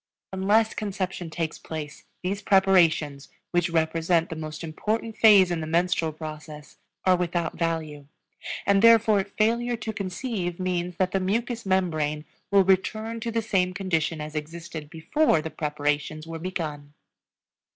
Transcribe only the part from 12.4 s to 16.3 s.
will return to the same condition as existed before the preparations